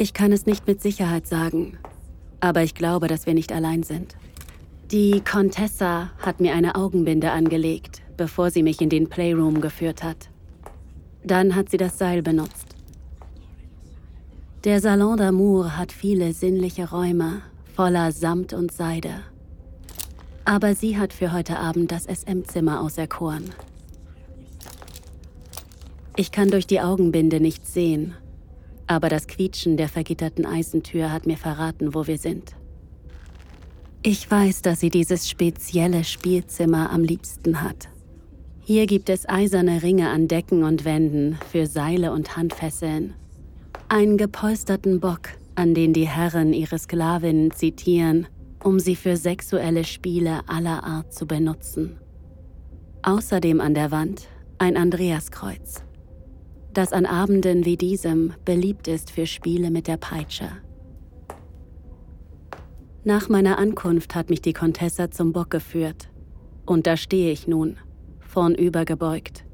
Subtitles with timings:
[0.00, 1.76] Ich kann es nicht mit Sicherheit sagen,
[2.40, 4.16] aber ich glaube, dass wir nicht allein sind.
[4.90, 10.30] Die Contessa hat mir eine Augenbinde angelegt, bevor sie mich in den Playroom geführt hat.
[11.22, 12.74] Dann hat sie das Seil benutzt.
[14.64, 17.42] Der Salon d'Amour hat viele sinnliche Räume
[17.76, 19.16] voller Samt und Seide.
[20.46, 23.50] Aber sie hat für heute Abend das SM-Zimmer auserkoren.
[26.16, 28.14] Ich kann durch die Augenbinde nichts sehen,
[28.90, 32.56] aber das Quietschen der vergitterten Eisentür hat mir verraten, wo wir sind.
[34.02, 37.88] Ich weiß, dass sie dieses spezielle Spielzimmer am liebsten hat.
[38.58, 43.14] Hier gibt es eiserne Ringe an Decken und Wänden für Seile und Handfesseln
[43.88, 48.26] einen gepolsterten Bock, an den die Herren ihre Sklavinnen zitieren,
[48.62, 51.96] um sie für sexuelle Spiele aller Art zu benutzen.
[53.02, 54.26] Außerdem an der Wand
[54.58, 55.84] ein Andreaskreuz,
[56.72, 60.48] das an Abenden wie diesem beliebt ist für Spiele mit der Peitsche.
[63.02, 66.10] Nach meiner Ankunft hat mich die Contessa zum Bock geführt,
[66.66, 67.78] und da stehe ich nun,
[68.20, 69.44] vornüber gebeugt,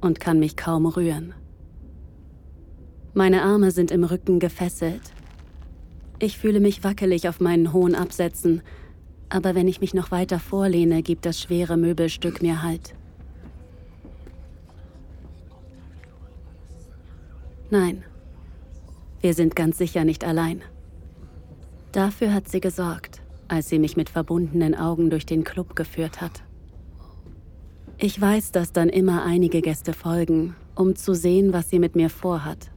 [0.00, 1.34] und kann mich kaum rühren.
[3.14, 5.02] Meine Arme sind im Rücken gefesselt.
[6.18, 8.62] Ich fühle mich wackelig auf meinen hohen Absätzen,
[9.28, 12.94] aber wenn ich mich noch weiter vorlehne, gibt das schwere Möbelstück mir Halt.
[17.70, 18.04] Nein,
[19.20, 20.62] wir sind ganz sicher nicht allein.
[21.92, 26.42] Dafür hat sie gesorgt, als sie mich mit verbundenen Augen durch den Club geführt hat.
[27.98, 32.10] Ich weiß, dass dann immer einige Gäste folgen, um zu sehen, was sie mit mir
[32.10, 32.70] vorhat.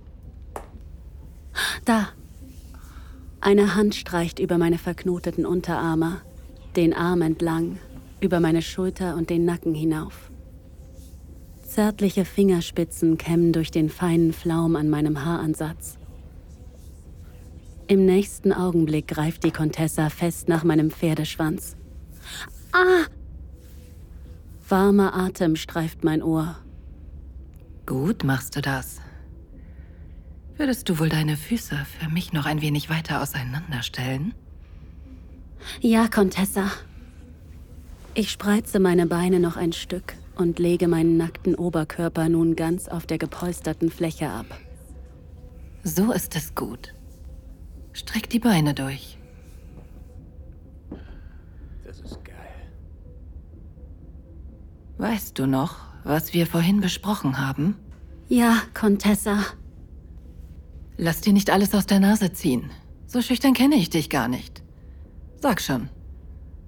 [1.85, 2.09] Da.
[3.39, 6.21] Eine Hand streicht über meine verknoteten Unterarme,
[6.75, 7.77] den Arm entlang,
[8.19, 10.31] über meine Schulter und den Nacken hinauf.
[11.73, 15.97] Zärtliche Fingerspitzen kämmen durch den feinen Flaum an meinem Haaransatz.
[17.87, 21.75] Im nächsten Augenblick greift die Contessa fest nach meinem Pferdeschwanz.
[22.73, 23.07] Ah!
[24.69, 26.59] Warmer Atem streift mein Ohr.
[27.87, 29.01] Gut machst du das.
[30.57, 34.35] Würdest du wohl deine Füße für mich noch ein wenig weiter auseinanderstellen?
[35.81, 36.69] Ja, Contessa.
[38.13, 43.05] Ich spreize meine Beine noch ein Stück und lege meinen nackten Oberkörper nun ganz auf
[43.05, 44.45] der gepolsterten Fläche ab.
[45.83, 46.93] So ist es gut.
[47.91, 49.17] Streck die Beine durch.
[51.85, 52.35] Das ist geil.
[54.97, 57.75] Weißt du noch, was wir vorhin besprochen haben?
[58.29, 59.39] Ja, Contessa.
[60.97, 62.71] Lass dir nicht alles aus der Nase ziehen.
[63.05, 64.63] So schüchtern kenne ich dich gar nicht.
[65.41, 65.89] Sag schon,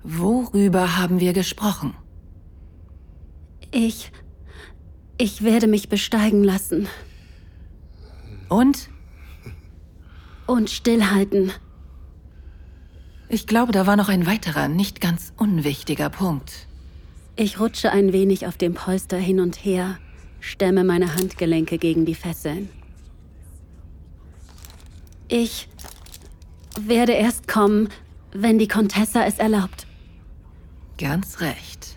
[0.03, 1.95] worüber haben wir gesprochen?
[3.75, 4.09] Ich.
[5.17, 6.87] Ich werde mich besteigen lassen.
[8.47, 8.89] Und?
[10.47, 11.51] Und stillhalten.
[13.27, 16.67] Ich glaube, da war noch ein weiterer, nicht ganz unwichtiger Punkt.
[17.35, 19.97] Ich rutsche ein wenig auf dem Polster hin und her,
[20.39, 22.69] stemme meine Handgelenke gegen die Fesseln.
[25.27, 25.67] Ich
[26.79, 27.89] werde erst kommen,
[28.31, 29.85] wenn die Contessa es erlaubt.
[30.97, 31.94] Ganz recht.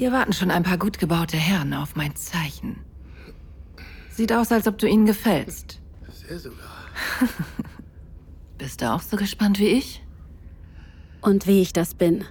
[0.00, 2.78] Hier warten schon ein paar gut gebaute Herren auf mein Zeichen.
[4.08, 5.78] Sieht aus, als ob du ihnen gefällst.
[6.10, 6.88] Sehr sogar.
[8.56, 10.02] Bist du auch so gespannt wie ich?
[11.20, 12.24] Und wie ich das bin.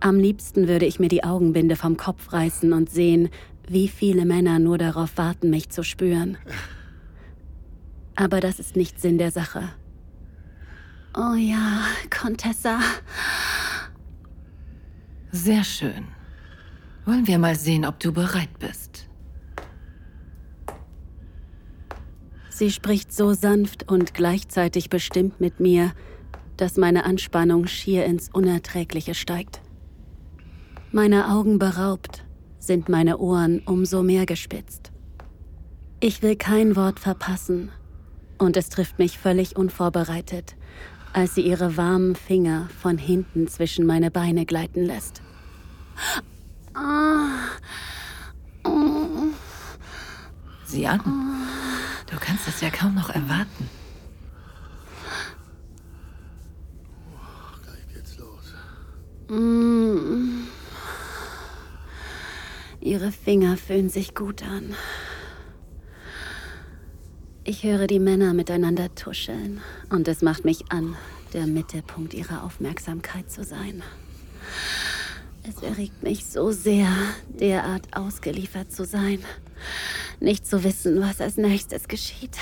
[0.00, 3.28] Am liebsten würde ich mir die Augenbinde vom Kopf reißen und sehen,
[3.68, 6.38] wie viele Männer nur darauf warten, mich zu spüren.
[8.16, 9.68] Aber das ist nicht Sinn der Sache.
[11.16, 12.80] Oh ja, Contessa.
[15.30, 16.08] Sehr schön.
[17.04, 19.08] Wollen wir mal sehen, ob du bereit bist.
[22.50, 25.92] Sie spricht so sanft und gleichzeitig bestimmt mit mir,
[26.56, 29.62] dass meine Anspannung schier ins Unerträgliche steigt.
[30.92, 32.24] Meine Augen beraubt,
[32.58, 34.92] sind meine Ohren umso mehr gespitzt.
[35.98, 37.70] Ich will kein Wort verpassen
[38.38, 40.56] und es trifft mich völlig unvorbereitet,
[41.12, 45.22] als sie ihre warmen Finger von hinten zwischen meine Beine gleiten lässt.
[50.64, 51.00] Sieh an.
[52.10, 53.68] Du kannst es ja kaum noch erwarten.
[57.62, 58.54] Gleich geht's los.
[62.80, 64.74] Ihre Finger fühlen sich gut an.
[67.44, 69.60] Ich höre die Männer miteinander tuscheln
[69.90, 70.96] und es macht mich an,
[71.32, 73.82] der Mittelpunkt ihrer Aufmerksamkeit zu sein.
[75.44, 76.88] Es erregt mich so sehr,
[77.28, 79.24] derart ausgeliefert zu sein,
[80.20, 82.36] nicht zu wissen, was als nächstes geschieht.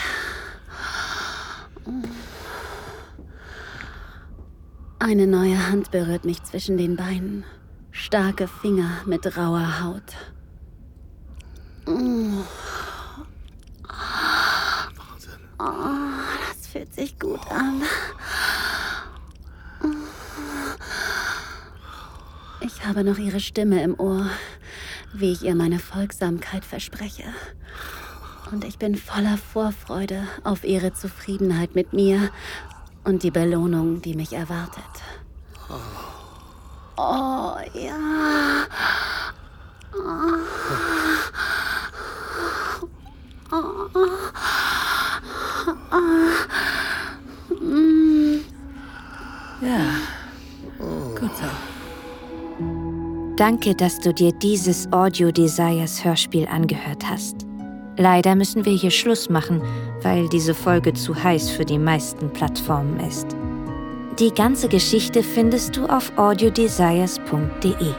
[4.99, 7.45] Eine neue Hand berührt mich zwischen den Beinen.
[7.91, 10.03] Starke Finger mit rauer Haut.
[11.87, 12.45] Wahnsinn.
[15.59, 15.65] Oh,
[16.49, 17.83] das fühlt sich gut an.
[22.63, 24.27] Ich habe noch ihre Stimme im Ohr,
[25.15, 27.25] wie ich ihr meine Folgsamkeit verspreche.
[28.53, 32.31] Und ich bin voller Vorfreude auf ihre Zufriedenheit mit mir
[33.05, 34.85] und die Belohnung, die mich erwartet.
[36.97, 38.67] Oh ja.
[49.61, 49.81] Ja.
[50.79, 53.30] Gut so.
[53.41, 57.47] Danke, dass du dir dieses Audio Desires Hörspiel angehört hast.
[57.97, 59.63] Leider müssen wir hier Schluss machen,
[60.03, 63.29] weil diese Folge zu heiß für die meisten Plattformen ist.
[64.19, 67.95] Die ganze Geschichte findest du auf audiodesires.de.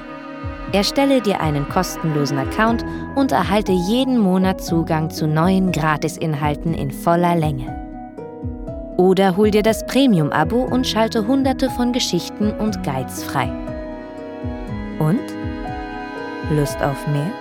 [0.74, 2.86] Erstelle dir einen kostenlosen Account
[3.16, 7.66] und erhalte jeden Monat Zugang zu neuen Gratisinhalten in voller Länge.
[8.98, 13.52] Oder hol dir das Premium-Abo und schalte hunderte von Geschichten und Guides frei.
[15.02, 15.34] Und?
[16.52, 17.32] Lust auf mehr?